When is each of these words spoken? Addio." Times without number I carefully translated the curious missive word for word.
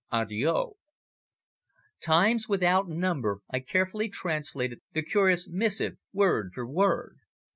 Addio." 0.11 0.77
Times 1.99 2.49
without 2.49 2.89
number 2.89 3.41
I 3.51 3.59
carefully 3.59 4.09
translated 4.09 4.79
the 4.93 5.03
curious 5.03 5.47
missive 5.47 5.97
word 6.11 6.53
for 6.55 6.65
word. 6.65 7.17